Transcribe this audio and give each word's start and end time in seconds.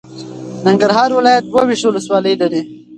ننګرهار 0.67 1.09
ولایت 1.13 1.43
دوه 1.51 1.63
ویشت 1.67 1.85
ولسوالۍ 1.87 2.33
لري. 2.41 2.61